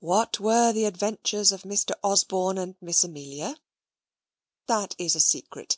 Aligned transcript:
What 0.00 0.40
were 0.40 0.72
the 0.72 0.84
adventures 0.84 1.52
of 1.52 1.62
Mr. 1.62 1.92
Osborne 2.02 2.58
and 2.58 2.74
Miss 2.80 3.04
Amelia? 3.04 3.54
That 4.66 4.96
is 4.98 5.14
a 5.14 5.20
secret. 5.20 5.76